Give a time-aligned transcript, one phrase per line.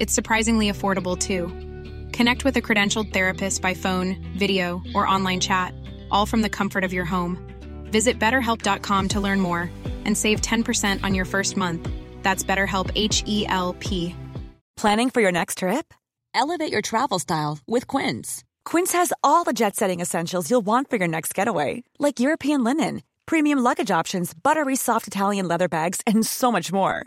[0.00, 1.48] It's surprisingly affordable too.
[2.16, 5.74] Connect with a credentialed therapist by phone, video, or online chat,
[6.10, 7.38] all from the comfort of your home.
[7.90, 9.70] Visit betterhelp.com to learn more
[10.04, 11.88] and save 10% on your first month.
[12.22, 14.14] That's BetterHelp H E L P.
[14.76, 15.92] Planning for your next trip?
[16.34, 18.44] Elevate your travel style with Quince.
[18.64, 22.62] Quince has all the jet setting essentials you'll want for your next getaway, like European
[22.62, 27.06] linen, premium luggage options, buttery soft Italian leather bags, and so much more.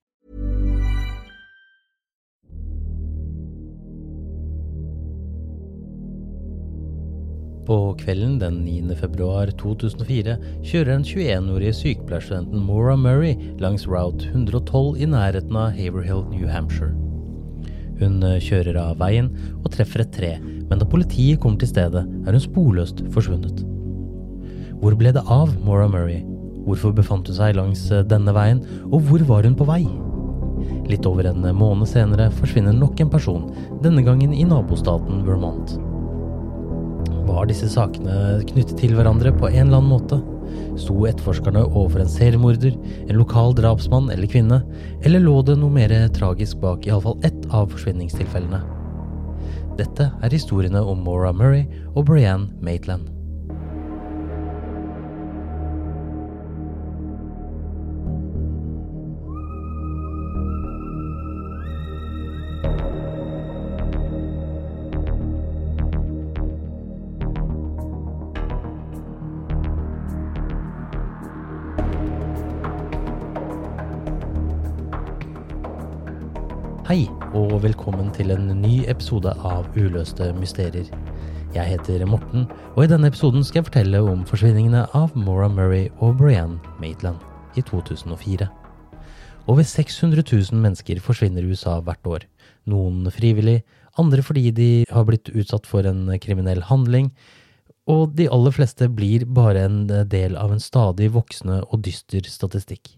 [7.71, 8.95] På kvelden den 9.
[8.99, 16.25] februar 2004 kjører den 21-årige sykepleierstudenten Maura Murray langs Route 112 i nærheten av Haverhill,
[16.33, 16.91] New Hampshire.
[18.01, 19.29] Hun eh, kjører av veien
[19.61, 23.63] og treffer et tre, men da politiet kommer til stedet, er hun sporløst forsvunnet.
[24.81, 26.25] Hvor ble det av Maura Murray?
[26.65, 29.85] Hvorfor befant hun seg langs eh, denne veien, og hvor var hun på vei?
[30.91, 33.47] Litt over en måned senere forsvinner nok en person,
[33.79, 35.79] denne gangen i nabostaten Vermont.
[37.31, 40.17] Var disse sakene knyttet til hverandre på en eller annen måte?
[40.81, 42.75] Sto etterforskerne overfor en seriemorder,
[43.07, 44.59] en lokal drapsmann eller kvinne,
[45.05, 48.59] eller lå det noe mer tragisk bak iallfall ett av forsvinningstilfellene?
[49.79, 51.63] Dette er historiene om Maura Murray
[51.95, 53.07] og Brianne Maitland.
[77.61, 80.87] Velkommen til en ny episode av Uløste mysterier.
[81.53, 85.91] Jeg heter Morten, og i denne episoden skal jeg fortelle om forsvinningene av Maura Murray
[86.01, 87.21] og Brianne Maitland
[87.59, 88.47] i 2004.
[89.45, 92.25] Over 600 000 mennesker forsvinner i USA hvert år.
[92.71, 93.59] Noen frivillig,
[93.99, 97.11] andre fordi de har blitt utsatt for en kriminell handling,
[97.85, 102.95] og de aller fleste blir bare en del av en stadig voksende og dyster statistikk.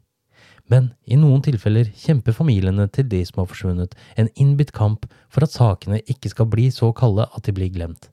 [0.72, 5.44] Men i noen tilfeller kjemper familiene til de som har forsvunnet, en innbitt kamp for
[5.44, 8.08] at sakene ikke skal bli så kalde at de blir glemt.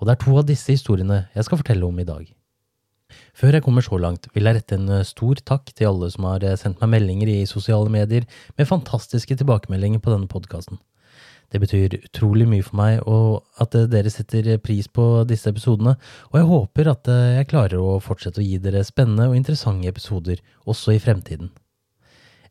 [0.00, 2.26] Og det er to av disse historiene jeg skal fortelle om i dag.
[3.36, 6.42] Før jeg kommer så langt, vil jeg rette en stor takk til alle som har
[6.58, 8.26] sendt meg meldinger i sosiale medier
[8.58, 10.80] med fantastiske tilbakemeldinger på denne podkasten.
[11.52, 15.94] Det betyr utrolig mye for meg og at dere setter pris på disse episodene,
[16.32, 20.42] og jeg håper at jeg klarer å fortsette å gi dere spennende og interessante episoder
[20.66, 21.52] også i fremtiden.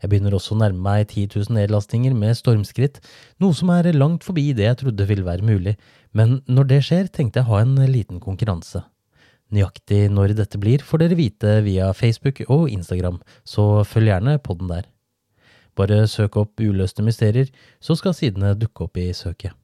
[0.06, 3.00] Jeg begynner også å nærme meg 10 000 nedlastinger med stormskritt,
[3.42, 5.72] noe som er langt forbi det jeg trodde ville være mulig,
[6.14, 8.84] men når det skjer, tenkte jeg å ha en liten konkurranse.
[9.50, 13.18] Nøyaktig når dette blir, får dere vite via Facebook og Instagram,
[13.50, 14.86] så følg gjerne podden der.
[15.74, 17.50] Bare søk opp uløste mysterier,
[17.82, 19.58] så skal sidene dukke opp i søket.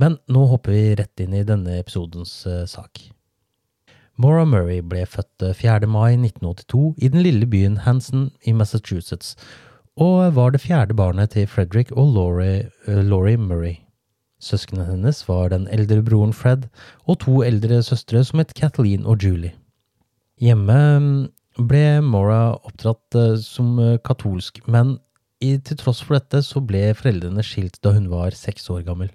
[0.00, 3.04] Men nå hopper vi rett inn i denne episodens uh, sak.
[4.16, 5.90] Maura Murray ble født 4.
[5.90, 9.34] mai 1982 i den lille byen Hanson i Massachusetts,
[10.00, 13.76] og var det fjerde barnet til Frederick og Laurie, uh, Laurie Murray.
[14.42, 16.66] Søsknene hennes var den eldre broren Fred
[17.06, 19.54] og to eldre søstre som het Kathleen og Julie.
[20.42, 24.98] Hjemme ble Maura oppdratt uh, som katolsk, men
[25.44, 29.12] i, til tross for dette så ble foreldrene skilt da hun var seks år gammel.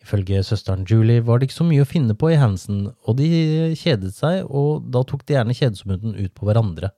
[0.00, 3.28] Ifølge søsteren Julie var det ikke så mye å finne på i Hansen, og de
[3.76, 6.92] kjedet seg, og da tok de gjerne kjedsomheten ut på hverandre.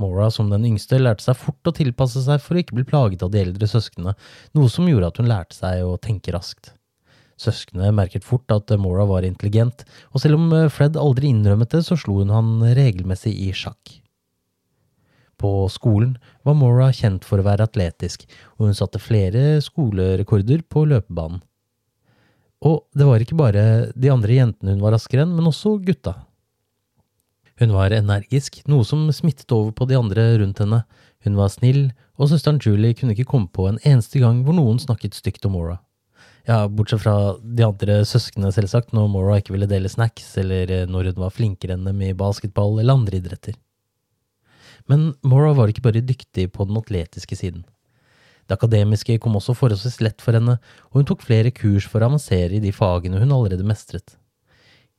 [0.00, 3.24] Maura, som den yngste, lærte seg fort å tilpasse seg for å ikke bli plaget
[3.24, 4.14] av de eldre søsknene,
[4.56, 6.72] noe som gjorde at hun lærte seg å tenke raskt.
[7.42, 11.98] Søsknene merket fort at Mora var intelligent, og selv om Fred aldri innrømmet det, så
[11.98, 13.98] slo hun han regelmessig i sjakk.
[15.42, 16.14] På skolen
[16.46, 18.28] var Mora kjent for å være atletisk,
[18.58, 21.42] og hun satte flere skolerekorder på løpebanen.
[22.62, 23.64] Og det var ikke bare
[23.98, 26.14] de andre jentene hun var raskere enn, men også gutta.
[27.60, 30.82] Hun var energisk, noe som smittet over på de andre rundt henne.
[31.26, 34.80] Hun var snill, og søsteren Julie kunne ikke komme på en eneste gang hvor noen
[34.82, 35.78] snakket stygt om Mora.
[36.48, 41.12] Ja, bortsett fra de andre søsknene, selvsagt, når Mora ikke ville dele snacks, eller når
[41.12, 43.58] hun var flinkere enn dem i basketball eller andre idretter.
[44.90, 47.62] Men Mora var ikke bare dyktig på den atletiske siden.
[48.50, 50.56] Det akademiske kom også forholdsvis lett for henne,
[50.90, 54.16] og hun tok flere kurs for å avansere i de fagene hun allerede mestret.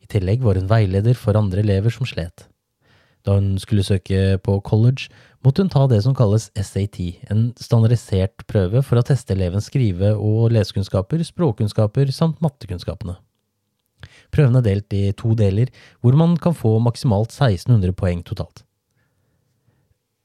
[0.03, 2.47] I tillegg var hun veileder for andre elever som slet.
[3.23, 5.07] Da hun skulle søke på college,
[5.45, 7.00] måtte hun ta det som kalles SAT,
[7.31, 13.15] en standardisert prøve for å teste elevens skrive- og lesekunnskaper, språkkunnskaper samt mattekunnskapene.
[14.33, 15.71] Prøven er delt i to deler,
[16.01, 18.65] hvor man kan få maksimalt 1600 poeng totalt.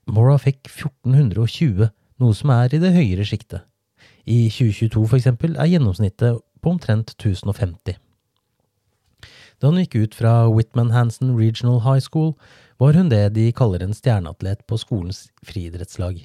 [0.08, 3.62] Mora fikk 1420 noe som er i det høyere sjiktet.
[4.26, 7.96] I 2022 for eksempel er gjennomsnittet på omtrent 1050.
[9.58, 12.34] Da hun gikk ut fra Whitman Hansen Regional High School,
[12.78, 16.20] var hun det de kaller en stjerneatlet på skolens friidrettslag.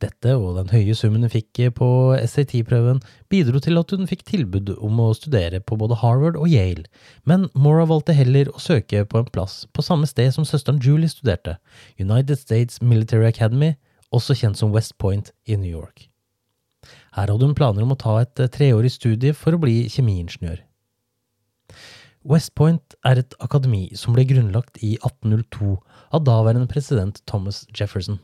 [0.00, 4.72] Dette og den høye summen hun fikk på SAT-prøven, bidro til at hun fikk tilbud
[4.78, 6.88] om å studere på både Harvard og Yale,
[7.28, 11.12] men Mora valgte heller å søke på en plass på samme sted som søsteren Julie
[11.12, 11.58] studerte,
[12.00, 13.74] United States Military Academy,
[14.10, 16.08] også kjent som West Point i New York.
[17.14, 20.64] Her hadde hun planer om å ta et treårig studie for å bli kjemiingeniør.
[22.20, 25.78] West Point er et akademi som ble grunnlagt i 1802
[26.12, 28.18] av daværende president Thomas Jefferson.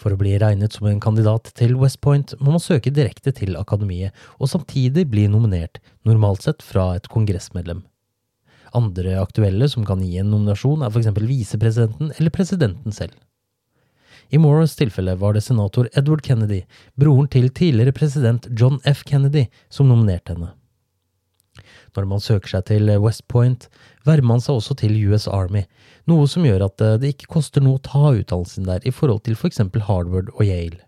[0.00, 3.58] For å bli regnet som en kandidat til West Point må man søke direkte til
[3.60, 5.76] akademiet, og samtidig bli nominert,
[6.08, 7.84] normalt sett fra et kongressmedlem.
[8.76, 11.12] Andre aktuelle som kan gi en nominasjon, er f.eks.
[11.20, 13.12] visepresidenten eller presidenten selv.
[14.32, 16.64] I Moras tilfelle var det senator Edward Kennedy,
[16.96, 19.04] broren til tidligere president John F.
[19.04, 20.56] Kennedy, som nominerte henne.
[21.94, 23.68] Når man søker seg til West Point,
[24.06, 25.64] verver man seg også til US Army,
[26.10, 29.24] noe som gjør at eh, det ikke koster noe å ta utdannelsen der i forhold
[29.26, 30.82] til for eksempel Harvard og Yale.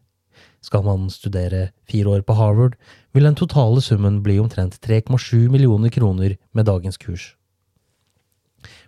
[0.64, 2.74] Skal man studere fire år på Harvard,
[3.14, 7.34] vil den totale summen bli omtrent 3,7 millioner kroner med dagens kurs.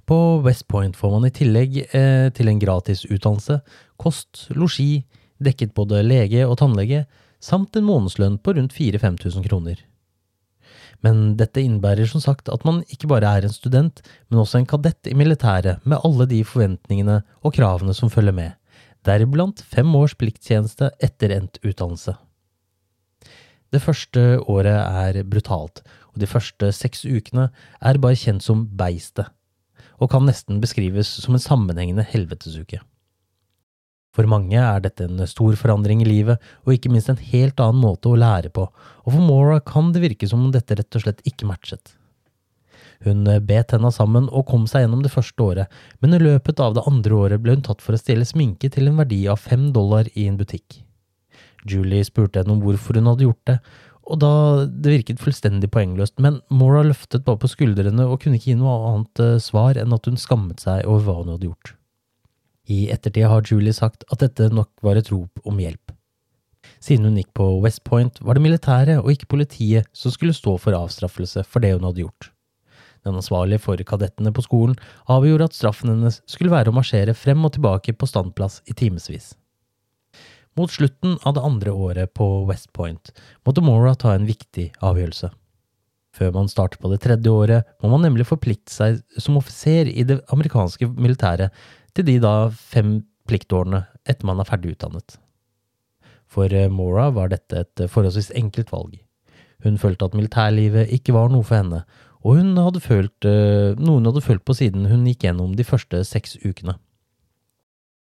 [0.07, 3.61] På West Point får man i tillegg eh, til en gratis utdannelse
[4.01, 5.05] kost, losji,
[5.39, 7.05] dekket både lege og tannlege,
[7.41, 9.79] samt en månedslønn på rundt 4000-5000 kroner.
[11.07, 14.69] Men dette innebærer som sagt at man ikke bare er en student, men også en
[14.69, 18.57] kadett i militæret, med alle de forventningene og kravene som følger med,
[19.09, 22.17] deriblant fem års plikttjeneste etter endt utdannelse.
[23.71, 27.49] Det første året er brutalt, og de første seks ukene
[27.81, 29.31] er bare kjent som Beistet,
[30.03, 32.81] og kan nesten beskrives som en sammenhengende helvetesuke.
[34.17, 37.83] For mange er dette en stor forandring i livet, og ikke minst en helt annen
[37.85, 41.05] måte å lære på, og for Mora kan det virke som om dette rett og
[41.05, 41.95] slett ikke matchet.
[43.07, 46.75] Hun bet tenna sammen og kom seg gjennom det første året, men i løpet av
[46.77, 49.71] det andre året ble hun tatt for å stjele sminke til en verdi av fem
[49.73, 50.83] dollar i en butikk.
[51.69, 53.59] Julie spurte henne om hvorfor hun hadde gjort det,
[54.11, 54.33] og da
[54.67, 58.79] det virket fullstendig poengløst, men Mora løftet bare på skuldrene og kunne ikke gi noe
[58.91, 61.77] annet eh, svar enn at hun skammet seg over hva hun hadde gjort.
[62.71, 65.91] I ettertid har Julie sagt at dette nok var et rop om hjelp.
[66.81, 70.55] Siden hun gikk på West Point, var det militæret og ikke politiet som skulle stå
[70.61, 72.31] for avstraffelse for det hun hadde gjort.
[73.05, 74.77] Den ansvarlige for kadettene på skolen
[75.11, 79.33] avgjorde at straffen hennes skulle være å marsjere frem og tilbake på standplass i timevis.
[80.59, 83.13] Mot slutten av det andre året på West Point
[83.47, 85.31] måtte Mora ta en viktig avgjørelse.
[86.11, 90.03] Før man starter på det tredje året, må man nemlig forplikte seg som offiser i
[90.05, 91.55] det amerikanske militæret
[91.95, 95.17] til de da fem pliktårene etter man er ferdig utdannet.
[96.31, 98.99] For eh, Mora var dette et eh, forholdsvis enkelt valg.
[99.65, 101.83] Hun følte at militærlivet ikke var noe for henne,
[102.21, 103.27] og hun hadde følt
[103.81, 106.75] noen hadde følt på siden hun gikk gjennom de første seks ukene.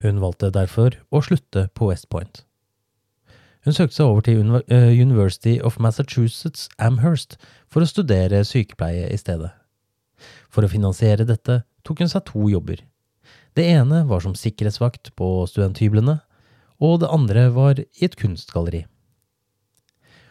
[0.03, 2.43] Hun valgte derfor å slutte på West Point.
[3.67, 4.43] Hun søkte seg over til
[4.95, 7.35] University of Massachusetts Amherst
[7.67, 9.51] for å studere sykepleie i stedet.
[10.47, 12.79] For å finansiere dette tok hun seg to jobber.
[13.57, 16.19] Det ene var som sikkerhetsvakt på studenthyblene,
[16.77, 18.83] og det andre var i et kunstgalleri.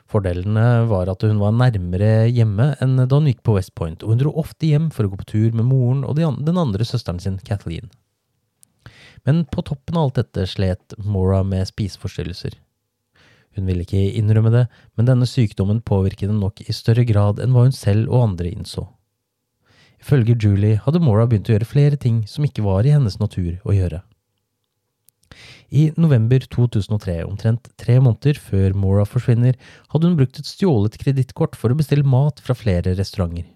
[0.07, 4.15] Fordelene var at hun var nærmere hjemme enn da hun gikk på West Point, og
[4.15, 7.19] hun dro ofte hjem for å gå på tur med moren og den andre søsteren
[7.19, 7.91] sin, Kathleen.
[9.27, 12.55] Men på toppen av alt dette slet Mora med spiseforstyrrelser.
[13.59, 17.57] Hun ville ikke innrømme det, men denne sykdommen påvirket henne nok i større grad enn
[17.57, 18.87] hva hun selv og andre innså.
[20.07, 23.57] Ifølge Julie hadde Mora begynt å gjøre flere ting som ikke var i hennes natur
[23.67, 24.05] å gjøre.
[25.75, 29.57] I november 2003, omtrent tre måneder før Mora forsvinner,
[29.91, 33.49] hadde hun brukt et stjålet kredittkort for å bestille mat fra flere restauranter.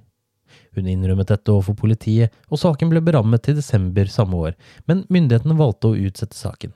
[0.75, 4.59] Hun innrømmet dette overfor politiet, og saken ble berammet til desember samme år,
[4.90, 6.75] men myndighetene valgte å utsette saken.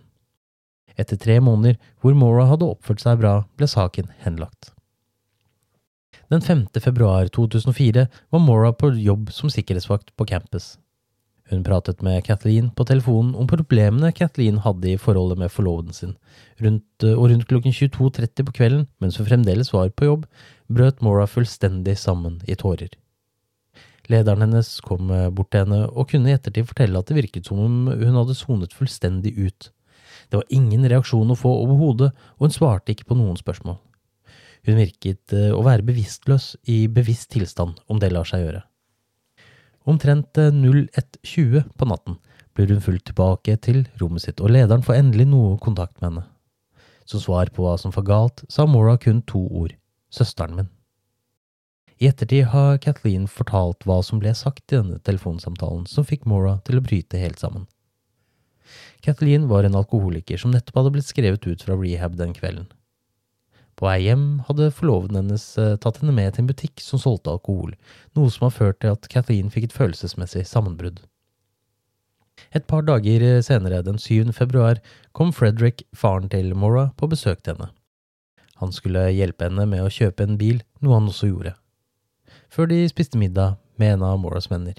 [0.94, 4.70] Etter tre måneder hvor Mora hadde oppført seg bra, ble saken henlagt.
[6.30, 6.66] Den 5.
[6.80, 10.78] februar 2004 var Mora på jobb som sikkerhetsvakt på campus.
[11.50, 16.14] Hun pratet med Kathleen på telefonen om problemene Kathleen hadde i forholdet med forloveden sin,
[16.64, 20.26] rundt, og rundt klokken 22.30 på kvelden, mens hun fremdeles var på jobb,
[20.72, 22.96] brøt Mora fullstendig sammen i tårer.
[24.08, 27.60] Lederen hennes kom bort til henne og kunne i ettertid fortelle at det virket som
[27.60, 29.72] om hun hadde sonet fullstendig ut.
[30.32, 33.76] Det var ingen reaksjon å få overhodet, og hun svarte ikke på noen spørsmål.
[34.64, 38.62] Hun virket å være bevisstløs i bevisst tilstand, om det lar seg gjøre.
[39.84, 42.16] Omtrent 01.20 på natten
[42.56, 46.24] blir hun fulgt tilbake til rommet sitt, og lederen får endelig noe kontakt med henne.
[47.04, 49.74] Som svar på hva som var galt, sa Mora kun to ord–
[50.14, 50.70] søsteren min.
[52.00, 56.56] I ettertid har Kathleen fortalt hva som ble sagt i denne telefonsamtalen som fikk Mora
[56.66, 57.68] til å bryte helt sammen.
[59.04, 62.66] Kathleen var en alkoholiker som nettopp hadde blitt skrevet ut fra rehab den kvelden.
[63.74, 67.32] På vei hjem hadde forloveden hennes eh, tatt henne med til en butikk som solgte
[67.32, 67.74] alkohol,
[68.14, 71.02] noe som har ført til at Kathleen fikk et følelsesmessig sammenbrudd.
[72.54, 74.32] Et par dager senere, den 7.
[74.34, 74.80] februar,
[75.12, 77.70] kom Frederick, faren til Mora, på besøk til henne.
[78.62, 81.54] Han skulle hjelpe henne med å kjøpe en bil, noe han også gjorde.
[82.50, 84.78] Før de spiste middag med en av Moras venner.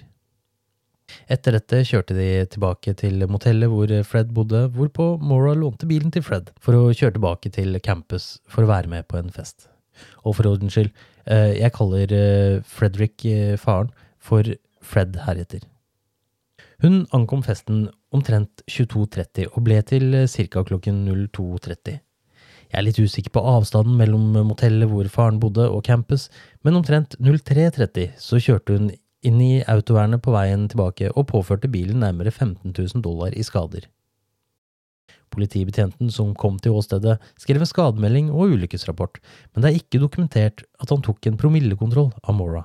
[1.31, 6.25] Etter dette kjørte de tilbake til motellet hvor Fred bodde, hvorpå Mora lånte bilen til
[6.25, 9.69] Fred for å kjøre tilbake til campus for å være med på en fest.
[10.25, 10.91] Og for ordens skyld,
[11.25, 14.47] eh, jeg kaller eh, Fredrik, eh, faren, for
[14.81, 15.61] Fred heretter.
[16.83, 20.63] Hun ankom festen omtrent 22.30 og ble til ca.
[20.65, 22.01] klokken 02.30.
[22.65, 26.27] Jeg er litt usikker på avstanden mellom motellet hvor faren bodde og campus,
[26.65, 28.89] men omtrent 03.30 så kjørte hun
[29.25, 33.89] inn i autovernet på veien tilbake og påførte bilen nærmere 15 000 dollar i skader.
[35.33, 39.19] Politibetjenten som kom til åstedet, skrev en skademelding og ulykkesrapport,
[39.53, 42.63] men det er ikke dokumentert at han tok en promillekontroll av Mora.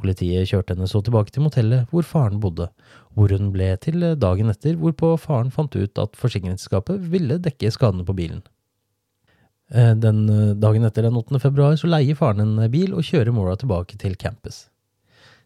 [0.00, 2.66] Politiet kjørte henne så tilbake til motellet hvor faren bodde,
[3.14, 8.06] hvor hun ble til dagen etter, hvorpå faren fant ut at forsikringsselskapet ville dekke skadene
[8.08, 8.42] på bilen.
[9.70, 11.38] Eh, den eh, dagen etter den 8.
[11.40, 14.66] februar så leier faren en bil og kjører Mora tilbake til campus.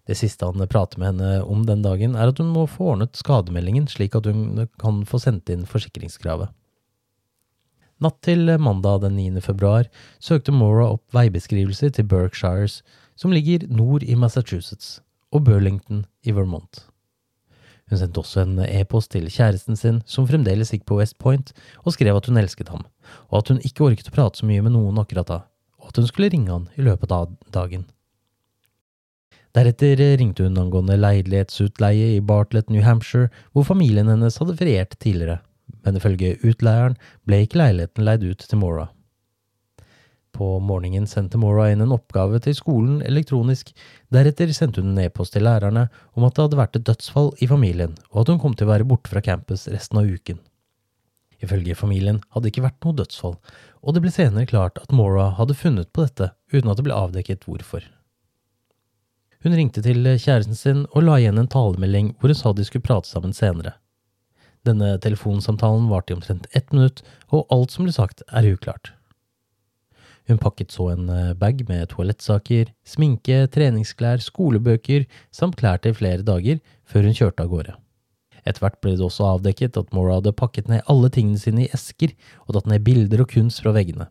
[0.09, 3.19] Det siste han prater med henne om den dagen, er at hun må få ordnet
[3.19, 6.49] skademeldingen slik at hun kan få sendt inn forsikringskravet.
[8.01, 9.43] Natt til mandag den 9.
[9.45, 9.89] februar
[10.23, 12.81] søkte Mora opp veibeskrivelser til Berkshires,
[13.19, 15.01] som ligger nord i Massachusetts,
[15.35, 16.87] og Burlington i Vermont.
[17.91, 21.53] Hun sendte også en e-post til kjæresten sin, som fremdeles gikk på West Point,
[21.85, 22.87] og skrev at hun elsket ham,
[23.29, 25.43] og at hun ikke orket å prate så mye med noen akkurat da,
[25.83, 27.89] og at hun skulle ringe han i løpet av dagen.
[29.57, 35.41] Deretter ringte hun angående leilighetsutleie i Bartlett, New Hampshire, hvor familien hennes hadde feriert tidligere,
[35.87, 38.91] men ifølge utleieren ble ikke leiligheten leid ut til Mora.
[40.37, 43.73] På morgenen sendte Mora inn en oppgave til skolen elektronisk,
[44.15, 47.49] deretter sendte hun en e-post til lærerne om at det hadde vært et dødsfall i
[47.51, 50.39] familien, og at hun kom til å være borte fra campus resten av uken.
[51.43, 53.39] Ifølge familien hadde det ikke vært noe dødsfall,
[53.83, 56.99] og det ble senere klart at Mora hadde funnet på dette uten at det ble
[56.99, 57.87] avdekket hvorfor.
[59.45, 62.87] Hun ringte til kjæresten sin og la igjen en talemelding hvor hun sa de skulle
[62.87, 63.77] prate sammen senere.
[64.67, 68.93] Denne telefonsamtalen varte i omtrent ett minutt, og alt som ble sagt, er uklart.
[70.29, 76.27] Hun pakket så en eh, bag med toalettsaker, sminke, treningsklær, skolebøker samt klær til flere
[76.27, 77.79] dager, før hun kjørte av gårde.
[78.45, 81.73] Etter hvert ble det også avdekket at Mora hadde pakket ned alle tingene sine i
[81.73, 82.13] esker
[82.47, 84.11] og tatt ned bilder og kunst fra veggene.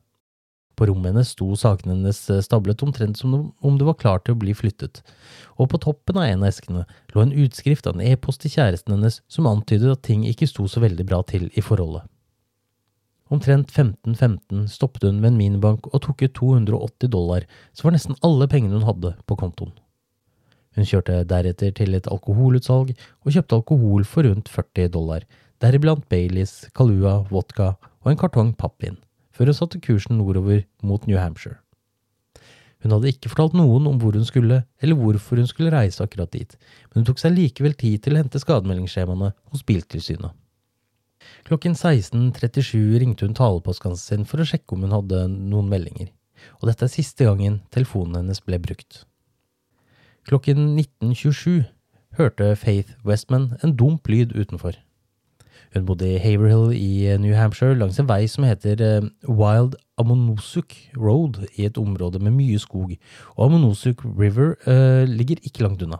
[0.77, 4.35] På rommet hennes sto sakene hennes eh, stablet omtrent som om det var klart til
[4.35, 5.01] å bli flyttet,
[5.57, 6.83] og på toppen av en av eskene
[7.15, 10.67] lå en utskrift av en e-post til kjæresten hennes som antydet at ting ikke sto
[10.69, 12.05] så veldig bra til i forholdet.
[13.33, 18.19] Omtrent 15.15 stoppet hun ved en minibank og tok ut 280 dollar, som var nesten
[18.23, 19.73] alle pengene hun hadde på kontoen.
[20.77, 25.25] Hun kjørte deretter til et alkoholutsalg og kjøpte alkohol for rundt 40 dollar,
[25.57, 27.73] deriblant Baileys, Kalua, vodka
[28.05, 29.01] og en kartong pappvin
[29.37, 31.59] før hun satte kursen nordover mot New Hampshire.
[32.83, 36.31] Hun hadde ikke fortalt noen om hvor hun skulle, eller hvorfor hun skulle reise akkurat
[36.33, 36.53] dit,
[36.89, 40.35] men hun tok seg likevel tid til å hente skademeldingsskjemaene hos Biltilsynet.
[41.47, 46.11] Klokken 16.37 ringte hun talepostkassen sin for å sjekke om hun hadde noen meldinger,
[46.61, 49.03] og dette er siste gangen telefonen hennes ble brukt.
[50.29, 51.65] Klokken 19.27
[52.19, 54.77] hørte Faith Westman en dump lyd utenfor.
[55.75, 60.75] Hun bodde i Haverhill i New Hampshire langs en vei som heter eh, Wild Amonosuk
[60.97, 62.93] Road i et område med mye skog,
[63.35, 65.99] og Amonosuk River uh, ligger ikke langt unna.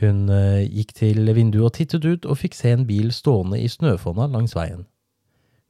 [0.00, 3.68] Hun uh, gikk til vinduet og tittet ut og fikk se en bil stående i
[3.68, 4.86] snøfonna langs veien.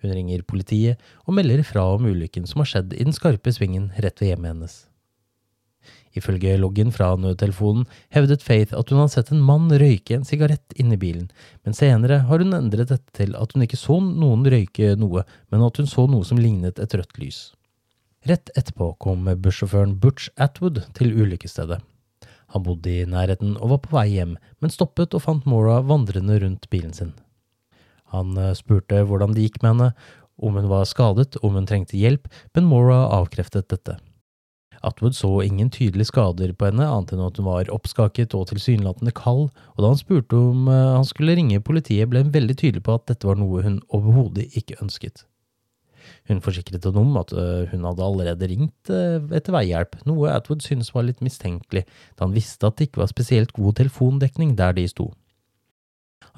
[0.02, 3.90] Hun ringer politiet og melder fra om ulykken som har skjedd i den skarpe svingen
[3.98, 4.76] rett ved hjemmet hennes.
[6.18, 10.74] Ifølge loggen fra nødtelefonen hevdet Faith at hun hadde sett en mann røyke en sigarett
[10.76, 11.28] inne i bilen,
[11.62, 15.22] men senere har hun endret dette til at hun ikke så noen røyke noe,
[15.52, 17.40] men at hun så noe som lignet et rødt lys.
[18.26, 21.78] Rett etterpå kom bussjåføren Butch Atwood til ulykkesstedet.
[22.54, 26.38] Han bodde i nærheten og var på vei hjem, men stoppet og fant Mora vandrende
[26.42, 27.12] rundt bilen sin.
[28.14, 29.90] Han eh, spurte hvordan det gikk med henne,
[30.38, 33.98] om hun var skadet, om hun trengte hjelp, men Mora avkreftet dette.
[34.86, 39.14] Atwood så ingen tydelige skader på henne, annet enn at hun var oppskaket og tilsynelatende
[39.16, 42.84] kald, og da han spurte om eh, han skulle ringe politiet, ble hun veldig tydelig
[42.86, 45.24] på at dette var noe hun overhodet ikke ønsket.
[46.28, 50.64] Hun forsikret ham om at eh, hun hadde allerede ringt eh, etter veihjelp, noe Atwood
[50.64, 51.84] syntes var litt mistenkelig,
[52.16, 55.10] da han visste at det ikke var spesielt god telefondekning der de sto.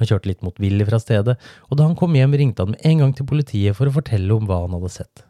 [0.00, 1.36] Han kjørte litt motvillig fra stedet,
[1.68, 4.32] og da han kom hjem ringte han med en gang til politiet for å fortelle
[4.32, 5.26] om hva han hadde sett.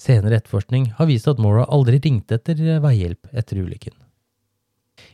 [0.00, 3.94] Senere etterforskning har vist at Mora aldri ringte etter veihjelp etter ulykken.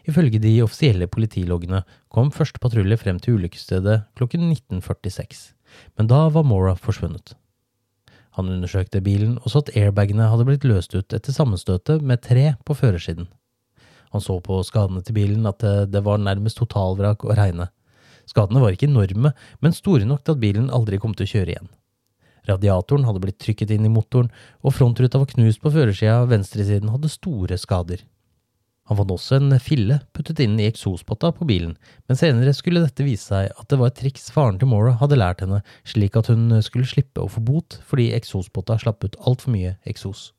[0.08, 1.82] Ifølge de offisielle politiloggene
[2.12, 5.52] kom første patrulje frem til ulykkesstedet klokken 1946,
[5.96, 7.34] men da var Mora forsvunnet.
[8.38, 12.54] Han undersøkte bilen og så at airbagene hadde blitt løst ut etter sammenstøtet med tre
[12.64, 13.28] på førersiden.
[14.14, 17.68] Han så på skadene til bilen at det var nærmest totalvrak å regne.
[18.30, 21.54] Skadene var ikke enorme, men store nok til at bilen aldri kom til å kjøre
[21.54, 21.70] igjen.
[22.48, 24.30] Radiatoren hadde blitt trykket inn i motoren,
[24.64, 28.06] og frontruta var knust på førersida, venstresiden hadde store skader.
[28.90, 31.76] Han fant også en fille puttet inn i eksospotta på bilen,
[32.10, 35.20] men senere skulle dette vise seg at det var et triks faren til Mora hadde
[35.20, 39.54] lært henne, slik at hun skulle slippe å få bot fordi eksospotta slapp ut altfor
[39.54, 40.32] mye eksos.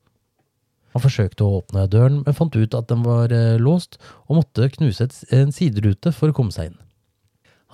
[0.92, 3.96] Han forsøkte å åpne døren, men fant ut at den var eh, låst,
[4.28, 6.80] og måtte knuse en siderute for å komme seg inn.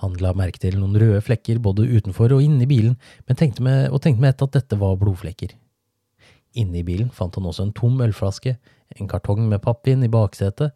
[0.02, 2.98] Han la merke til noen røde flekker både utenfor og inni bilen,
[3.34, 5.54] tenkte med, og tenkte med ett at dette var blodflekker.
[6.58, 8.56] Inne i bilen fant han også en tom ølflaske,
[8.98, 10.72] en kartong med pappvin i baksetet,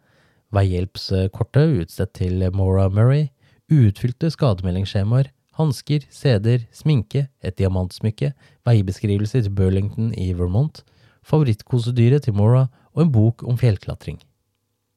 [0.53, 3.29] veihjelpskortet utstedt til Maura Murray,
[3.71, 8.33] utfylte skademeldingsskjemaer, hansker, CD-er, sminke, et diamantsmykke,
[8.67, 10.83] veibeskrivelse til Burlington i Vermont,
[11.25, 14.19] favorittkosedyret til Maura og en bok om fjellklatring.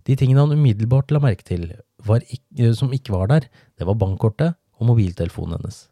[0.06, 1.70] De tingene han umiddelbart la merke til,
[2.14, 5.86] ikke, som ikke var der, det var bankkortet og mobiltelefonen hennes.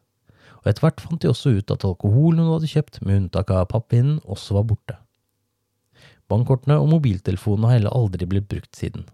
[0.62, 3.66] Og etter hvert fant de også ut at alkoholen hun hadde kjøpt, med unntak av
[3.72, 4.96] pappvinen, også var borte.
[6.30, 9.04] Bankkortene og mobiltelefonene har heller aldri blitt brukt siden.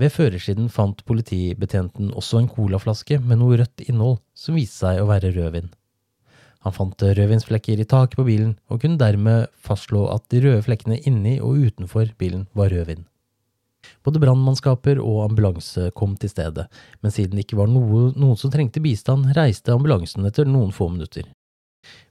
[0.00, 5.10] Ved førersiden fant politibetjenten også en colaflaske med noe rødt innhold, som viste seg å
[5.10, 5.68] være rødvin.
[6.64, 11.00] Han fant rødvinsflekker i taket på bilen, og kunne dermed fastslå at de røde flekkene
[11.08, 13.04] inni og utenfor bilen var rødvin.
[14.06, 16.66] Både brannmannskaper og ambulanse kom til stedet,
[17.04, 20.88] men siden det ikke var noe, noen som trengte bistand, reiste ambulansen etter noen få
[20.92, 21.28] minutter.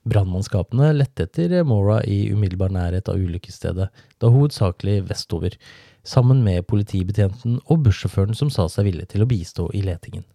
[0.10, 3.90] Brannmannskapene lette etter Mora i umiddelbar nærhet av ulykkesstedet,
[4.22, 5.58] da hovedsakelig vestover,
[6.06, 10.26] sammen med politibetjenten og bussjåføren som sa seg villig til å bistå i letingen.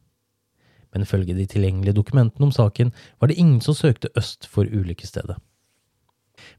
[0.95, 5.39] Men ifølge de tilgjengelige dokumentene om saken var det ingen som søkte øst for ulykkesstedet.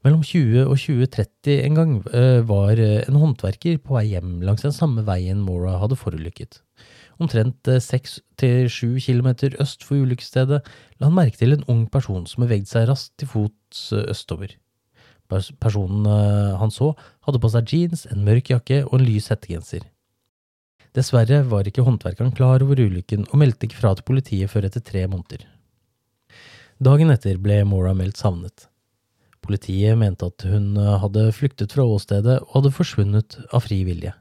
[0.06, 4.64] Mellom 20 og 2030 en gang uh, var eh, en håndverker på vei hjem langs
[4.64, 6.60] den samme veien Mora hadde forulykket.
[7.22, 11.86] Omtrent eh, seks til sju kilometer øst for ulykkesstedet la han merke til en ung
[11.90, 14.54] person som bevegde seg raskt til fots østover.
[15.26, 16.06] Personen
[16.60, 16.92] han så,
[17.26, 19.82] hadde på seg jeans, en mørk jakke og en lys hettegenser.
[20.94, 24.84] Dessverre var ikke håndverkeren klar over ulykken og meldte ikke fra til politiet før etter
[24.86, 25.42] tre måneder.
[26.76, 28.68] Dagen etter ble Mora meldt savnet.
[29.46, 34.12] Politiet mente at hun eh, hadde flyktet fra åstedet og hadde forsvunnet av fri vilje.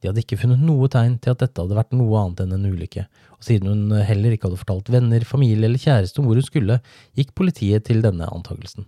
[0.00, 2.66] De hadde ikke funnet noe tegn til at dette hadde vært noe annet enn en
[2.68, 3.06] ulykke,
[3.38, 6.76] og siden hun heller ikke hadde fortalt venner, familie eller kjæreste om hvor hun skulle,
[7.16, 8.84] gikk politiet til denne antakelsen.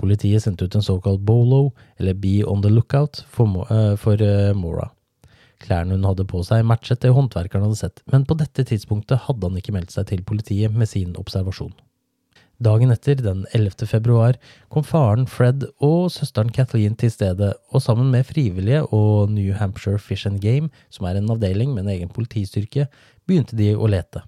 [0.00, 4.56] Politiet sendte ut en såkalt bolo, eller be on the lookout, for, uh, for uh,
[4.56, 4.88] Mora.
[5.62, 9.46] Klærne hun hadde på seg, matchet det håndverkeren hadde sett, men på dette tidspunktet hadde
[9.46, 11.76] han ikke meldt seg til politiet med sin observasjon.
[12.62, 13.88] Dagen etter, den 11.
[13.90, 14.36] februar,
[14.70, 19.98] kom faren Fred og søsteren Kathleen til stedet, og sammen med frivillige og New Hampshire
[19.98, 22.86] Fish and Game, som er en avdeling med en egen politistyrke,
[23.26, 24.22] begynte de å lete.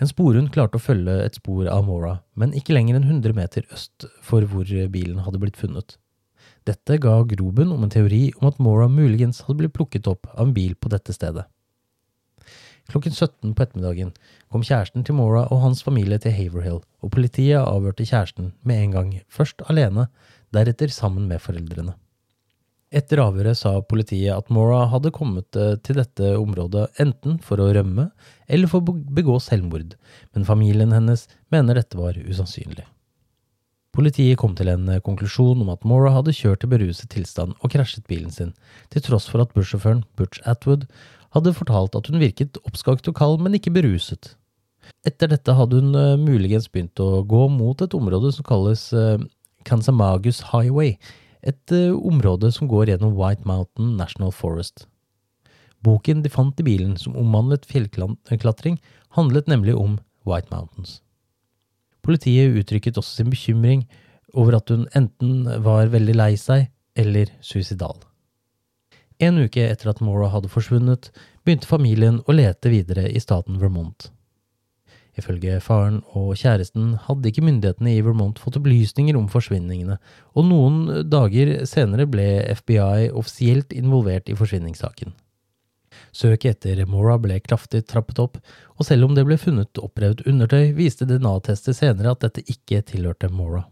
[0.00, 3.68] En sporhund klarte å følge et spor av Mora, men ikke lenger enn 100 meter
[3.74, 5.98] øst for hvor bilen hadde blitt funnet.
[6.64, 10.46] Dette ga grobunn om en teori om at Mora muligens hadde blitt plukket opp av
[10.46, 11.44] en bil på dette stedet.
[12.88, 14.14] Klokken 17 på ettermiddagen
[14.48, 18.94] kom kjæresten til Mora og hans familie til Haverhill, og politiet avhørte kjæresten med en
[18.96, 20.06] gang, først alene,
[20.56, 21.98] deretter sammen med foreldrene.
[22.88, 27.68] Etter avhøret sa politiet at Mora hadde kommet eh, til dette området enten for å
[27.76, 28.08] rømme
[28.48, 29.98] eller for å begå selvmord,
[30.32, 32.86] men familien hennes mener dette var usannsynlig.
[33.92, 37.76] Politiet kom til en eh, konklusjon om at Mora hadde kjørt i beruset tilstand og
[37.76, 38.54] krasjet bilen sin,
[38.88, 40.88] til tross for at bussjåføren Butch Atwood
[41.36, 44.34] hadde fortalt at hun virket oppskakt og kald, men ikke beruset.
[45.06, 49.18] Etter dette hadde hun uh, muligens begynt å gå mot et område som kalles uh,
[49.68, 50.96] Kansamagus Highway,
[51.42, 54.86] et uh, område som går gjennom White Mountain National Forest.
[55.84, 58.80] Boken de fant i bilen som omhandlet fjellklatring,
[59.14, 60.98] handlet nemlig om White Mountains.
[62.02, 63.84] Politiet uttrykket også sin bekymring
[64.34, 68.00] over at hun enten var veldig lei seg eller suicidal.
[69.18, 71.10] En uke etter at Mora hadde forsvunnet,
[71.42, 74.12] begynte familien å lete videre i staten Vermont.
[75.18, 79.96] Ifølge faren og kjæresten hadde ikke myndighetene i Vermont fått opplysninger om forsvinningene,
[80.38, 82.28] og noen dager senere ble
[82.60, 85.16] FBI offisielt involvert i forsvinningssaken.
[86.14, 88.38] Søket etter Mora ble kraftig trappet opp,
[88.78, 93.32] og selv om det ble funnet opprevd undertøy, viste DNA-tester senere at dette ikke tilhørte
[93.34, 93.64] Mora.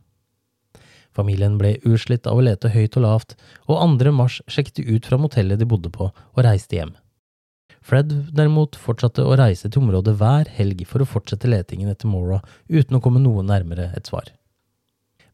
[1.16, 3.34] Familien ble utslitt av å lete høyt og lavt,
[3.66, 4.12] og 2.
[4.12, 6.92] mars sjekket de ut fra motellet de bodde på, og reiste hjem.
[7.86, 12.40] Fred derimot fortsatte å reise til området hver helg for å fortsette letingen etter Mora
[12.66, 14.32] uten å komme noe nærmere et svar.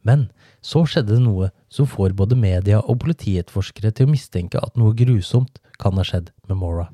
[0.04, 0.26] Men
[0.60, 4.92] så skjedde det noe som får både media og politietterforskere til å mistenke at noe
[4.98, 6.90] grusomt kan ha skjedd med Mora.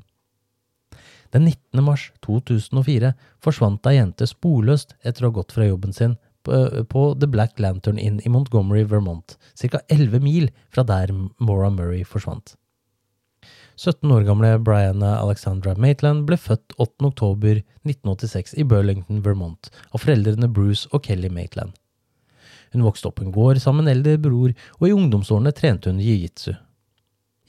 [1.33, 1.83] Den 19.
[1.85, 3.11] mars 2004
[3.43, 6.15] forsvant ei jente sporløst etter å ha gått fra jobben sin
[6.89, 9.81] på The Black Lantern Inn i Montgomery, Vermont, ca.
[9.87, 12.55] 11 mil fra der Maura Murray forsvant.
[13.79, 17.05] 17 år gamle Brianna Alexandra Maitland ble født 8.
[17.07, 21.71] oktober 1986 i Burlington, Vermont, av foreldrene Bruce og Kelly Maitland.
[22.73, 26.01] Hun vokste opp på en gård sammen med eldre bror, og i ungdomsårene trente hun
[26.03, 26.57] jiu-jitsu.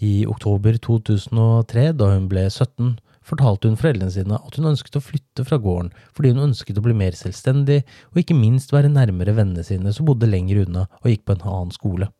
[0.00, 2.94] I oktober 2003, da hun ble 17,
[3.30, 6.84] fortalte hun foreldrene sine at hun ønsket å flytte fra gården fordi hun ønsket å
[6.84, 11.10] bli mer selvstendig og ikke minst være nærmere vennene sine som bodde lenger unna og
[11.12, 12.10] gikk på en annen skole.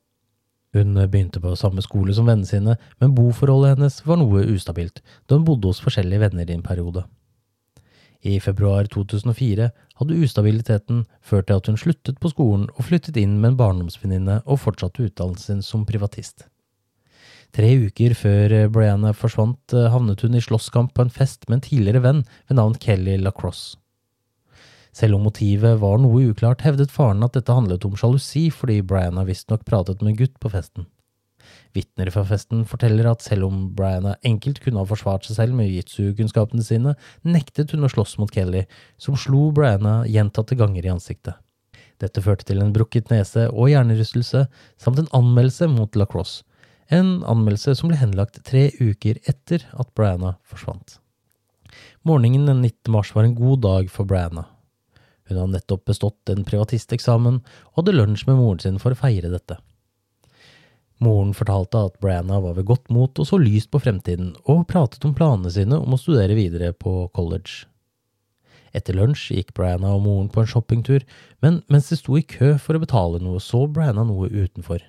[0.76, 5.34] Hun begynte på samme skole som vennene sine, men boforholdet hennes var noe ustabilt, da
[5.34, 7.02] hun bodde hos forskjellige venner i en periode.
[8.22, 9.70] I februar 2004
[10.00, 14.42] hadde ustabiliteten ført til at hun sluttet på skolen og flyttet inn med en barndomsvenninne
[14.44, 16.44] og fortsatte utdannelsen sin som privatist.
[17.56, 21.58] Tre uker før eh, Brianna forsvant, eh, havnet hun i slåsskamp på en fest med
[21.58, 23.78] en tidligere venn ved navn Kelly Lacrosse.
[24.94, 29.22] Selv om motivet var noe uklart, hevdet faren at dette handlet om sjalusi fordi Brianna
[29.26, 30.86] visstnok pratet med en gutt på festen.
[31.74, 35.70] Vitner fra festen forteller at selv om Brianna enkelt kunne ha forsvart seg selv med
[35.70, 38.64] jitsu-kunnskapene sine, nektet hun å slåss mot Kelly,
[38.98, 41.38] som slo Brianna gjentatte ganger i ansiktet.
[42.02, 44.46] Dette førte til en brukket nese og hjernerystelse,
[44.80, 46.42] samt en anmeldelse mot Lacrosse,
[46.90, 50.98] en anmeldelse som ble henlagt tre uker etter at Brianna forsvant.
[52.02, 52.90] Morgenen den 19.
[52.90, 54.48] mars var en god dag for Brianna.
[55.28, 59.30] Hun hadde nettopp bestått en privatisteksamen og hadde lunsj med moren sin for å feire
[59.30, 59.60] dette.
[61.00, 65.06] Moren fortalte at Brianna var ved godt mot og så lyst på fremtiden, og pratet
[65.06, 67.70] om planene sine om å studere videre på college.
[68.76, 71.06] Etter lunsj gikk Brianna og moren på en shoppingtur,
[71.40, 74.82] men mens de sto i kø for å betale noe, så Brianna noe utenfor.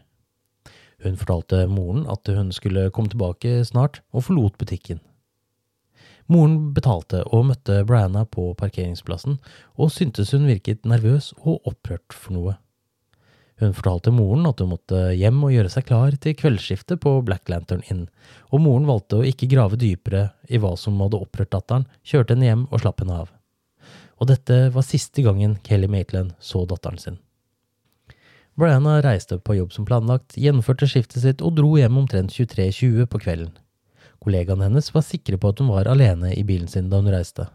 [1.02, 5.02] Hun fortalte moren at hun skulle komme tilbake snart, og forlot butikken.
[6.32, 9.40] Moren betalte og møtte Brianna på parkeringsplassen,
[9.76, 12.54] og syntes hun virket nervøs og opprørt for noe.
[13.62, 17.50] Hun fortalte moren at hun måtte hjem og gjøre seg klar til kveldsskiftet på Black
[17.52, 18.08] Lantern Inn,
[18.50, 22.48] og moren valgte å ikke grave dypere i hva som hadde opprørt datteren, kjørte henne
[22.48, 23.36] hjem og slapp henne av.
[24.22, 27.20] Og dette var siste gangen Kelly Maitland så datteren sin.
[28.60, 33.22] Brianna reiste på jobb som planlagt, gjennomførte skiftet sitt og dro hjem omtrent 23.20 på
[33.24, 33.54] kvelden.
[34.22, 37.48] Kollegaene hennes var sikre på at hun var alene i bilen sin da hun reiste.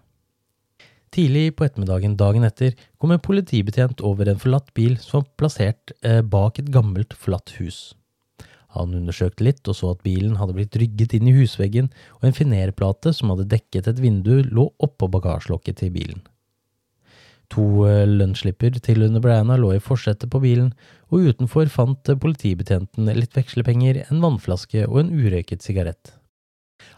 [1.15, 5.95] Tidlig på ettermiddagen dagen etter kom en politibetjent over en forlatt bil som var plassert
[6.03, 7.95] eh, bak et gammelt, forlatt hus.
[8.77, 12.37] Han undersøkte litt og så at bilen hadde blitt rygget inn i husveggen, og en
[12.37, 16.25] finerplate som hadde dekket et vindu, lå oppå bagasjelokket til bilen.
[17.55, 20.73] To eh, lønnsslipper til under Brianna lå i forsetet på bilen,
[21.13, 26.17] og utenfor fant politibetjenten litt vekslepenger, en vannflaske og en urøyket sigarett.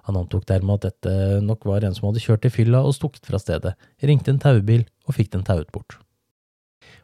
[0.09, 3.29] Han antok dermed at dette nok var en som hadde kjørt i fylla og stukket
[3.29, 5.99] fra stedet, ringte en taubil og fikk den tauet bort.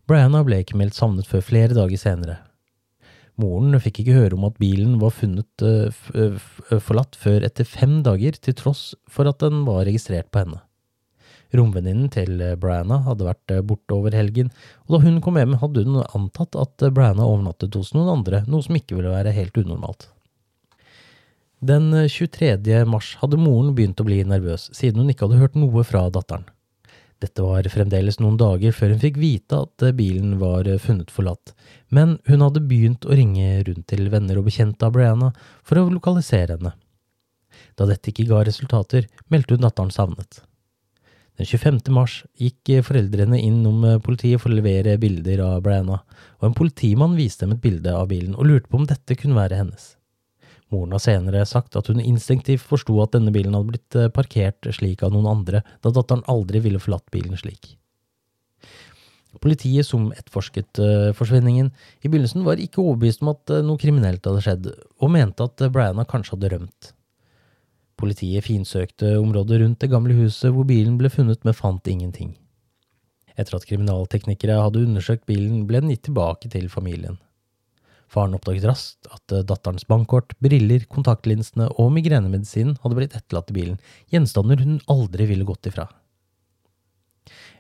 [0.09, 2.41] Brianna ble ikke meldt savnet før flere dager senere.
[3.41, 5.91] Moren fikk ikke høre om at bilen var funnet uh,
[6.79, 10.61] forlatt før etter fem dager, til tross for at den var registrert på henne.
[11.55, 14.51] Romvenninnen til Brianna hadde vært borte over helgen,
[14.87, 18.65] og da hun kom hjem, hadde hun antatt at Brianna overnattet hos noen andre, noe
[18.67, 20.09] som ikke ville være helt unormalt.
[21.65, 22.83] Den 23.
[22.91, 26.45] mars hadde moren begynt å bli nervøs, siden hun ikke hadde hørt noe fra datteren.
[27.23, 31.55] Dette var fremdeles noen dager før hun fikk vite at bilen var funnet forlatt,
[31.95, 35.31] men hun hadde begynt å ringe rundt til venner og bekjente av Brianna
[35.63, 36.75] for å lokalisere henne.
[37.79, 40.43] Da dette ikke ga resultater, meldte hun datteren savnet.
[41.35, 41.81] Den 25.
[41.91, 45.99] mars gikk foreldrene innom politiet for å levere bilder av Brianna,
[46.39, 49.41] og en politimann viste dem et bilde av bilen og lurte på om dette kunne
[49.41, 49.89] være hennes.
[50.71, 54.71] Moren har senere sagt at hun instinktivt forsto at denne bilen hadde blitt eh, parkert
[54.75, 57.75] slik av noen andre, da datteren aldri ville forlatt bilen slik.
[59.43, 60.79] Politiet som etterforsket
[61.19, 61.73] forsvinningen
[62.07, 64.69] i begynnelsen, var ikke overbevist om at noe kriminelt hadde skjedd,
[65.03, 66.95] og mente at Brianna kanskje hadde rømt.
[68.01, 72.35] Politiet finsøkte området rundt det gamle huset hvor bilen ble funnet, men fant ingenting.
[73.35, 77.19] Etter at kriminalteknikere hadde undersøkt bilen, ble den gitt tilbake til familien.
[78.11, 83.59] Faren oppdaget raskt at eh, datterens bankkort, briller, kontaktlinsene og migrenemedisinen hadde blitt etterlatt i
[83.59, 85.89] bilen, gjenstander hun aldri ville gått ifra.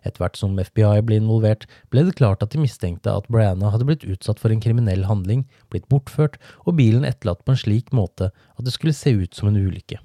[0.05, 3.87] Etter hvert som FBI ble involvert, ble det klart at de mistenkte at Brianna hadde
[3.89, 8.29] blitt utsatt for en kriminell handling, blitt bortført og bilen etterlatt på en slik måte
[8.31, 9.99] at det skulle se ut som en ulykke.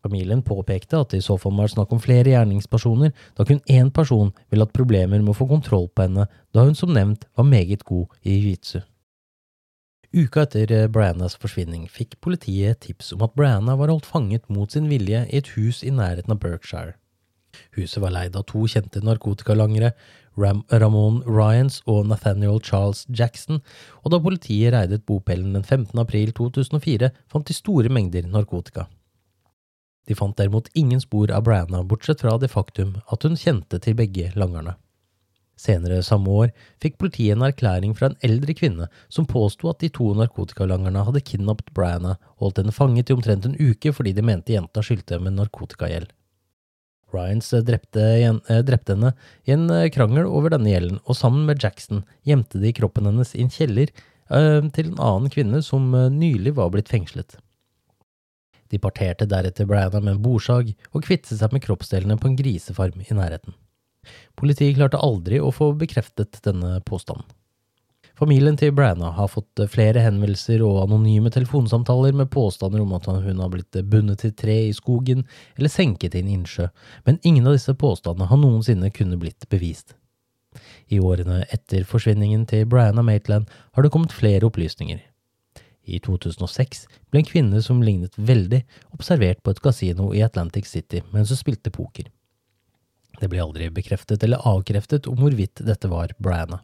[0.00, 3.90] Familien påpekte at det i så fall var snakk om flere gjerningspersoner, da kun én
[3.92, 7.48] person ville hatt problemer med å få kontroll på henne, da hun som nevnt var
[7.48, 8.80] meget god i jiu-jitsu.
[10.10, 14.72] Uka etter eh, Briannas forsvinning fikk politiet tips om at Brianna var holdt fanget mot
[14.72, 16.96] sin vilje i et hus i nærheten av Berkshire.
[17.76, 19.92] Huset var leid av to kjente narkotikalangere,
[20.40, 23.60] Ram Ramon Ryans og Nathaniel Charles Jackson,
[24.02, 25.98] og da politiet reidet bopelen den 15.
[26.02, 28.86] april 2004, fant de store mengder narkotika.
[30.10, 33.94] De fant derimot ingen spor av Brianna, bortsett fra det faktum at hun kjente til
[33.94, 34.72] begge langerne.
[35.60, 36.48] Senere samme år
[36.82, 41.22] fikk politiet en erklæring fra en eldre kvinne som påsto at de to narkotikalangerne hadde
[41.28, 45.14] kidnappet Brianna og holdt henne fanget i omtrent en uke fordi de mente jenta skyldte
[45.14, 46.10] dem en narkotikagjeld.
[47.14, 49.12] Ryans drepte, eh, drepte, henne
[49.46, 53.36] i en eh, krangel over denne gjelden, og sammen med Jackson gjemte de kroppen hennes
[53.36, 53.94] i en kjeller
[54.30, 57.34] til en annen kvinne som nylig var blitt fengslet.
[58.70, 63.02] De parterte deretter Brianna med en bordsag og kvittet seg med kroppsdelene på en grisefarm
[63.02, 63.56] i nærheten.
[64.38, 67.26] Politiet klarte aldri å få bekreftet denne påstanden.
[68.20, 73.40] Familien til Brianna har fått flere henvendelser og anonyme telefonsamtaler med påstander om at hun
[73.40, 75.24] har blitt bundet til tre i skogen
[75.56, 76.68] eller senket i en innsjø,
[77.06, 79.96] men ingen av disse påstandene har noensinne kunne blitt bevist.
[80.92, 85.00] I årene etter forsvinningen til Brianna Maitland har det kommet flere opplysninger.
[85.84, 88.62] I 2006 ble en kvinne som lignet veldig,
[88.94, 92.10] observert på et kasino i Atlantic City mens hun spilte poker.
[93.20, 96.60] Det ble aldri bekreftet eller avkreftet om hvorvidt dette var Brianna.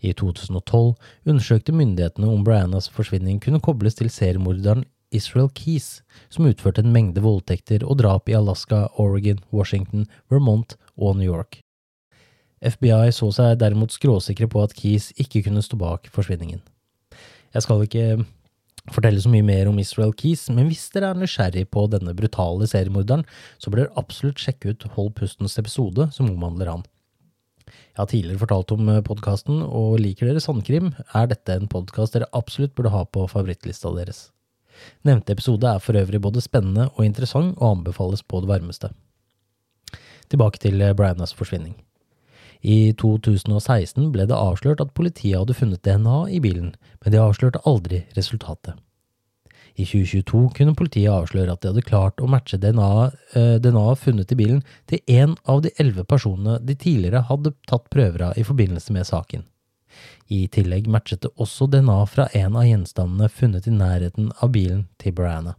[0.00, 0.94] I 2012
[1.28, 7.22] undersøkte myndighetene om Briannas forsvinning kunne kobles til seriemorderen Israel Keys, som utførte en mengde
[7.24, 11.60] voldtekter og drap i Alaska, Oregon, Washington, Vermont og New York.
[12.60, 16.60] FBI så seg derimot skråsikre på at Keys ikke kunne stå bak forsvinningen.
[17.54, 18.06] Jeg skal ikke
[18.92, 22.68] fortelle så mye mer om Israel Keys, men hvis dere er nysgjerrig på denne brutale
[22.68, 23.24] seriemorderen,
[23.60, 26.86] så bør dere absolutt sjekke ut Hold pustens episode som omhandler han.
[27.68, 32.16] Jeg har tidligere fortalt om eh, podkasten, og liker dere sandkrim, er dette en podkast
[32.16, 34.28] dere absolutt burde ha på favorittlista deres.
[35.04, 38.92] Nevnte episode er for øvrig både spennende og interessant, og anbefales på det varmeste.
[40.28, 41.74] Tilbake til Brianas forsvinning.
[42.62, 47.62] I 2016 ble det avslørt at politiet hadde funnet DNA i bilen, men de avslørte
[47.68, 48.74] aldri resultatet.
[49.78, 54.32] I 2022 kunne politiet avsløre at de hadde klart å matche DNA, eh, DNA funnet
[54.34, 58.42] i bilen til én av de elleve personene de tidligere hadde tatt prøver av i
[58.42, 59.44] forbindelse med saken.
[60.28, 64.88] I tillegg matchet det også DNA fra en av gjenstandene funnet i nærheten av bilen
[64.98, 65.54] til Brianna.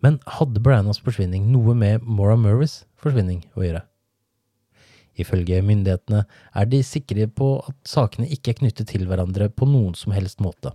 [0.00, 3.84] Men hadde Briannas forsvinning noe med Maura Murrays forsvinning å gjøre?
[5.16, 9.94] Ifølge myndighetene er de sikre på at sakene ikke er knyttet til hverandre på noen
[9.96, 10.74] som helst måte.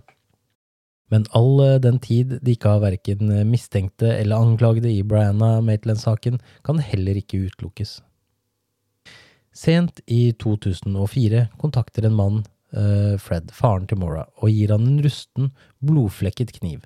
[1.12, 6.40] Men all eh, den tid de ikke har verken mistenkte eller anklagede i Brianna Maitland-saken,
[6.64, 8.00] kan heller ikke utelukkes.
[9.52, 12.38] Sent i 2004 kontakter en mann
[12.72, 15.50] uh, Fred, faren til Mora, og gir han en rusten,
[15.84, 16.80] blodflekket kniv.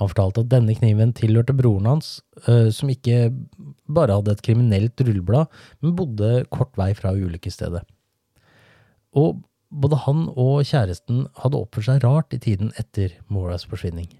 [0.00, 3.30] Han fortalte at denne kniven tilhørte broren hans, uh, som ikke
[3.88, 7.84] bare hadde et kriminelt rulleblad, men bodde kort vei fra ulykkesstedet.
[9.16, 9.40] Og
[9.72, 14.10] både han og kjæresten hadde oppført seg rart i tiden etter Moras forsvinning.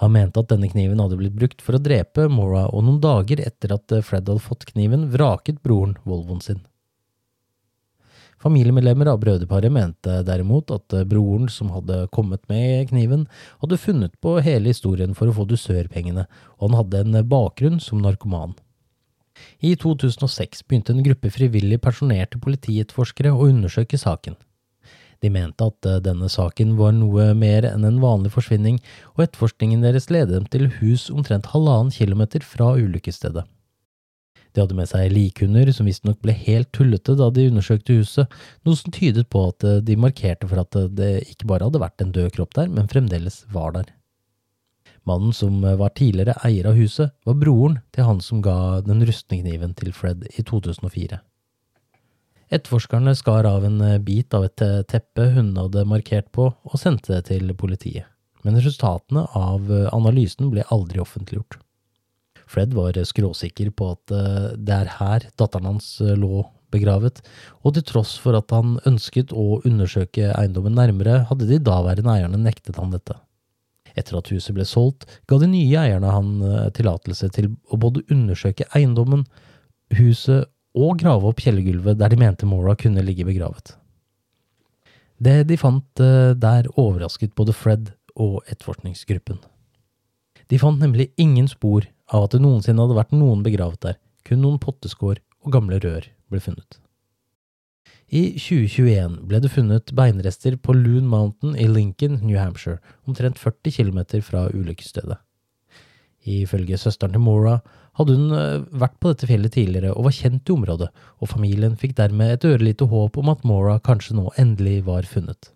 [0.00, 3.42] Han mente at denne kniven hadde blitt brukt for å drepe Mora, og noen dager
[3.44, 6.62] etter at Fred hadde fått kniven, vraket broren Volvoen sin.
[8.42, 13.28] Familiemedlemmer av brødreparet mente derimot at broren som hadde kommet med kniven,
[13.62, 16.26] hadde funnet på hele historien for å få dusørpengene,
[16.58, 18.56] og han hadde en bakgrunn som narkoman.
[19.62, 24.34] I 2006 begynte en gruppe frivillig pensjonerte politietterforskere å undersøke saken.
[25.22, 28.80] De mente at denne saken var noe mer enn en vanlig forsvinning,
[29.14, 33.46] og etterforskningen deres ledet dem til hus omtrent halvannen kilometer fra ulykkesstedet.
[34.52, 38.36] De hadde med seg likhunder, som visstnok ble helt tullete da de undersøkte huset,
[38.66, 42.12] noe som tydet på at de markerte for at det ikke bare hadde vært en
[42.12, 43.88] død kropp der, men fremdeles var der.
[45.08, 49.40] Mannen som var tidligere eier av huset, var broren til han som ga den rustne
[49.40, 51.18] kniven til Fred i 2004.
[52.52, 54.62] Etterforskerne skar av en bit av et
[54.92, 58.04] teppe hun hadde markert på, og sendte det til politiet,
[58.44, 61.56] men resultatene av analysen ble aldri offentliggjort.
[62.52, 67.20] Fred var skråsikker på at eh, det er her datteren hans eh, lå begravet,
[67.64, 72.40] og til tross for at han ønsket å undersøke eiendommen nærmere, hadde de daværende eierne
[72.40, 73.18] nektet han dette.
[73.92, 78.04] Etter at huset ble solgt, ga de nye eierne han eh, tillatelse til å både
[78.12, 79.26] undersøke eiendommen,
[79.98, 83.74] huset og grave opp kjellergulvet der de mente Mora kunne ligge begravet.
[85.22, 89.36] Det de fant der, overrasket både Fred og etterforskningsgruppen.
[90.50, 93.98] De fant nemlig ingen spor av at det noensinne hadde vært noen begravet der,
[94.28, 96.78] kun noen potteskår og gamle rør ble funnet.
[98.12, 103.72] I 2021 ble det funnet beinrester på Loon Mountain i Lincoln, New Hampshire, omtrent 40
[103.72, 105.16] km fra ulykkesstedet.
[106.28, 107.56] Ifølge søsteren til Mora
[107.98, 111.74] hadde hun eh, vært på dette fjellet tidligere og var kjent i området, og familien
[111.80, 115.50] fikk dermed et ørlite håp om at Mora kanskje nå endelig var funnet.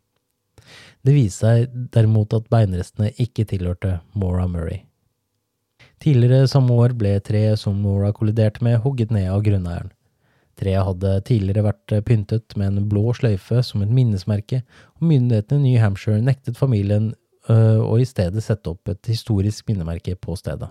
[1.07, 4.83] Det viste seg derimot at beinrestene ikke tilhørte Mora Murray.
[6.03, 9.93] Tidligere samme år ble treet som Nora kolliderte med, hogget ned av grunneieren.
[10.57, 14.63] Treet hadde tidligere vært pyntet med en blå sløyfe som et minnesmerke,
[14.97, 17.11] og myndighetene i New Hampshire nektet familien
[17.51, 20.71] øh, å i stedet sette opp et historisk minnemerke på stedet.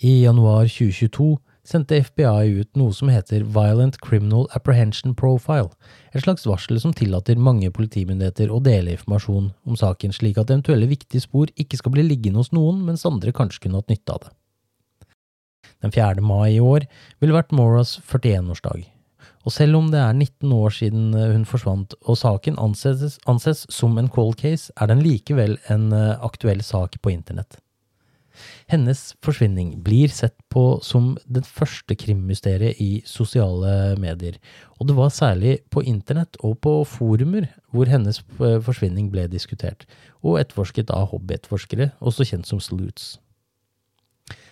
[0.00, 1.34] I januar 2022
[1.70, 5.70] sendte FBI ut noe som heter Violent Criminal Apprehension Profile,
[6.12, 10.90] et slags varsel som tillater mange politimyndigheter å dele informasjon om saken slik at eventuelle
[10.90, 14.24] viktige spor ikke skal bli liggende hos noen, mens andre kanskje kunne hatt nytte av
[14.26, 14.34] det.
[15.80, 16.20] Den 4.
[16.24, 16.84] mai i år
[17.22, 18.84] ville vært Moras 41-årsdag,
[19.46, 23.96] og selv om det er 19 år siden hun forsvant og saken anses, anses som
[23.96, 27.56] en cold case, er den likevel en eh, aktuell sak på internett.
[28.70, 34.36] Hennes forsvinning blir sett på som det første krimmysteriet i sosiale medier,
[34.78, 39.86] og det var særlig på internett og på forumer hvor hennes eh, forsvinning ble diskutert,
[40.22, 43.18] og etterforsket av hobbyetterforskere, også kjent som sleuts.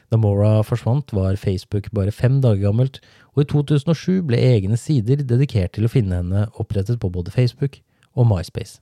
[0.09, 3.01] Da Mora forsvant, var Facebook bare fem dager gammelt,
[3.37, 7.83] og i 2007 ble egne sider dedikert til å finne henne opprettet på både Facebook
[8.17, 8.81] og MySpace.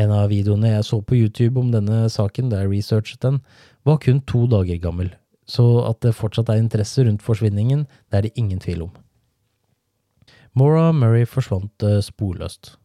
[0.00, 3.40] En av videoene jeg så på YouTube om denne saken, da jeg researchet den,
[3.84, 5.10] var kun to dager gammel,
[5.46, 8.94] så at det fortsatt er interesse rundt forsvinningen, det er det ingen tvil om.
[10.54, 12.76] Maura Murray forsvant eh, sporløst.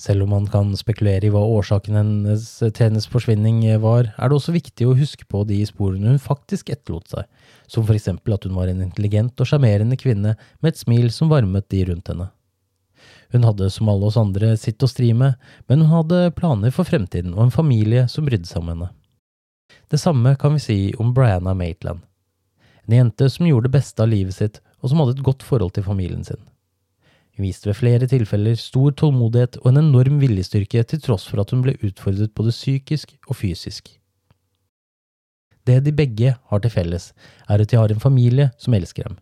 [0.00, 4.36] Selv om man kan spekulere i hva årsaken hennes, til hennes forsvinning var, er det
[4.36, 7.24] også viktig å huske på de sporene hun faktisk etterlot seg,
[7.64, 11.32] som for eksempel at hun var en intelligent og sjarmerende kvinne med et smil som
[11.32, 12.28] varmet de rundt henne.
[13.32, 16.88] Hun hadde som alle oss andre sitt å stri med, men hun hadde planer for
[16.88, 18.92] fremtiden og en familie som brydde seg om henne.
[19.90, 22.00] Det samme kan vi si om Brianna Maitland,
[22.86, 25.76] en jente som gjorde det beste av livet sitt og som hadde et godt forhold
[25.76, 26.40] til familien sin.
[27.36, 31.52] Hun viste ved flere tilfeller stor tålmodighet og en enorm viljestyrke til tross for at
[31.52, 33.92] hun ble utfordret både psykisk og fysisk.
[35.66, 37.12] Det de begge har til felles,
[37.48, 39.18] er at de har en familie som elsker dem,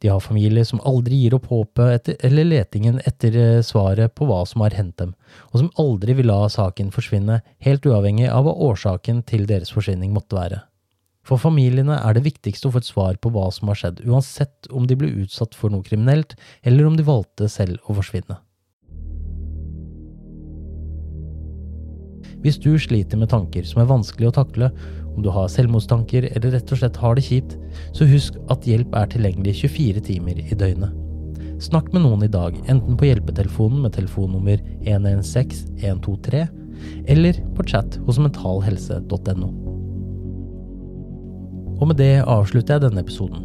[0.00, 4.28] de har familier som aldri gir opp håpet etter, eller letingen etter eh, svaret på
[4.28, 5.12] hva som har hendt dem,
[5.52, 10.14] og som aldri vil la saken forsvinne, helt uavhengig av hva årsaken til deres forsvinning
[10.16, 10.62] måtte være.
[11.26, 14.70] For familiene er det viktigste å få et svar på hva som har skjedd, uansett
[14.72, 16.32] om de ble utsatt for noe kriminelt,
[16.64, 18.40] eller om de valgte selv å forsvinne.
[22.40, 24.70] Hvis du sliter med tanker som er vanskelig å takle,
[25.20, 27.56] om du har selvmordstanker eller rett og slett har det kjipt,
[27.96, 30.96] så husk at hjelp er tilgjengelig 24 timer i døgnet.
[31.60, 36.46] Snakk med noen i dag, enten på hjelpetelefonen med telefonnummer 116 123,
[37.12, 39.50] eller på chat hos mentalhelse.no.
[41.80, 43.44] Og med det avslutter jeg denne episoden.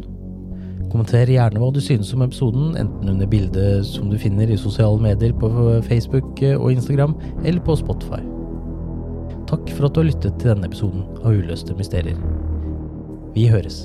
[0.92, 5.02] Kommenter gjerne hva du synes om episoden, enten under bildet som du finner i sosiale
[5.02, 5.50] medier på
[5.84, 8.22] Facebook og Instagram, eller på Spotify.
[9.46, 12.18] Takk for at du har lyttet til denne episoden av Uløste mysterier.
[13.36, 13.84] Vi høres.